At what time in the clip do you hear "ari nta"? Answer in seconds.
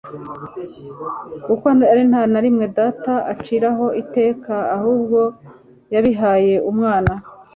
1.91-2.21